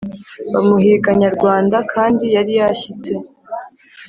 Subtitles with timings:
[0.51, 3.11] Bamuhiga Nyarwanda!kandi yari yashyitse